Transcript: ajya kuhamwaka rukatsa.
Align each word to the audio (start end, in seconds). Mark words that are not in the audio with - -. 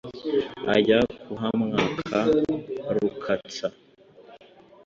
ajya 0.75 0.99
kuhamwaka 1.23 2.19
rukatsa. 2.95 3.67